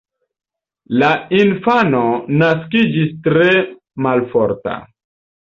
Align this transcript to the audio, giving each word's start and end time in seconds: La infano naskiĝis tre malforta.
La 1.03 1.09
infano 1.39 1.99
naskiĝis 2.39 3.13
tre 3.29 3.53
malforta. 4.09 4.77